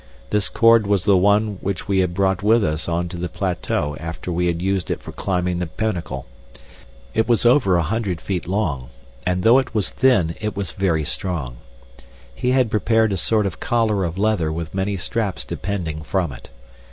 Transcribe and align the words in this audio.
This 0.31 0.49
cord 0.49 0.87
was 0.87 1.03
the 1.05 1.15
one 1.15 1.59
which 1.61 1.87
we 1.87 1.99
had 1.99 2.15
brought 2.15 2.41
with 2.41 2.63
us 2.65 2.89
on 2.89 3.07
to 3.09 3.17
the 3.17 3.29
plateau 3.29 3.95
after 3.99 4.31
we 4.31 4.47
had 4.47 4.59
used 4.59 4.89
it 4.89 4.99
for 4.99 5.11
climbing 5.11 5.59
the 5.59 5.67
pinnacle. 5.67 6.25
It 7.13 7.27
was 7.29 7.45
over 7.45 7.75
a 7.77 7.83
hundred 7.83 8.19
feet 8.19 8.47
long, 8.47 8.89
and 9.27 9.43
though 9.43 9.59
it 9.59 9.75
was 9.75 9.91
thin 9.91 10.33
it 10.41 10.55
was 10.57 10.71
very 10.71 11.03
strong. 11.05 11.57
He 12.33 12.49
had 12.49 12.71
prepared 12.71 13.13
a 13.13 13.15
sort 13.17 13.45
of 13.45 13.59
collar 13.59 14.03
of 14.03 14.17
leather 14.17 14.51
with 14.51 14.73
many 14.73 14.97
straps 14.97 15.45
depending 15.45 16.01
from 16.01 16.31
it. 16.31 16.49